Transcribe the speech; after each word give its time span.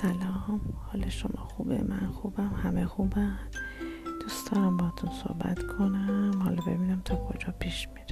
سلام. 0.00 0.60
حال 0.90 1.08
شما 1.08 1.44
خوبه؟ 1.48 1.82
من 1.82 2.06
خوبم. 2.12 2.54
همه 2.64 2.86
خوبم 2.86 3.38
دوست 4.22 4.52
دارم 4.52 4.76
باتون 4.76 5.10
صحبت 5.10 5.66
کنم. 5.66 6.42
حالا 6.42 6.62
ببینم 6.62 7.00
تا 7.04 7.16
کجا 7.16 7.54
پیش 7.60 7.88
میره 7.88 8.03